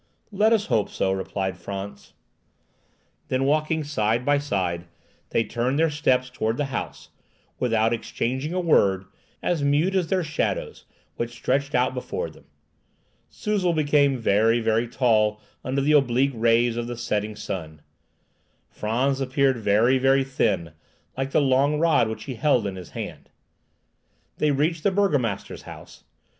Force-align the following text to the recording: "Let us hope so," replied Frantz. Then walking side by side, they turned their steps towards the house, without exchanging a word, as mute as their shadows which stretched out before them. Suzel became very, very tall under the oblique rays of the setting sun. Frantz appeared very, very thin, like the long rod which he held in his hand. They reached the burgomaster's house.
"Let 0.31 0.51
us 0.51 0.65
hope 0.65 0.89
so," 0.89 1.11
replied 1.11 1.59
Frantz. 1.59 2.13
Then 3.27 3.43
walking 3.45 3.83
side 3.83 4.25
by 4.25 4.39
side, 4.39 4.85
they 5.29 5.43
turned 5.43 5.77
their 5.77 5.91
steps 5.91 6.31
towards 6.31 6.57
the 6.57 6.65
house, 6.73 7.09
without 7.59 7.93
exchanging 7.93 8.51
a 8.51 8.59
word, 8.59 9.05
as 9.43 9.61
mute 9.61 9.93
as 9.93 10.07
their 10.07 10.23
shadows 10.23 10.85
which 11.17 11.29
stretched 11.33 11.75
out 11.75 11.93
before 11.93 12.31
them. 12.31 12.45
Suzel 13.29 13.73
became 13.75 14.17
very, 14.17 14.59
very 14.59 14.87
tall 14.87 15.39
under 15.63 15.81
the 15.81 15.91
oblique 15.93 16.33
rays 16.33 16.77
of 16.77 16.87
the 16.87 16.97
setting 16.97 17.35
sun. 17.35 17.83
Frantz 18.71 19.19
appeared 19.21 19.57
very, 19.57 19.99
very 19.99 20.23
thin, 20.23 20.71
like 21.15 21.29
the 21.29 21.39
long 21.41 21.77
rod 21.77 22.07
which 22.09 22.23
he 22.23 22.33
held 22.33 22.65
in 22.65 22.75
his 22.75 22.89
hand. 22.97 23.29
They 24.39 24.49
reached 24.49 24.81
the 24.81 24.89
burgomaster's 24.89 25.61
house. 25.61 26.05